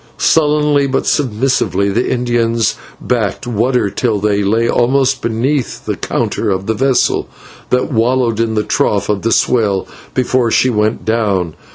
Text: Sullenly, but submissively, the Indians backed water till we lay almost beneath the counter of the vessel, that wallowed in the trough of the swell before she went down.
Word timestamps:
Sullenly, 0.17 0.87
but 0.87 1.05
submissively, 1.05 1.89
the 1.89 2.09
Indians 2.11 2.73
backed 2.99 3.45
water 3.45 3.91
till 3.91 4.17
we 4.17 4.43
lay 4.43 4.67
almost 4.67 5.21
beneath 5.21 5.85
the 5.85 5.95
counter 5.95 6.49
of 6.49 6.65
the 6.65 6.73
vessel, 6.73 7.29
that 7.69 7.91
wallowed 7.91 8.39
in 8.39 8.55
the 8.55 8.63
trough 8.63 9.09
of 9.09 9.21
the 9.21 9.31
swell 9.31 9.85
before 10.15 10.49
she 10.49 10.71
went 10.71 11.05
down. 11.05 11.53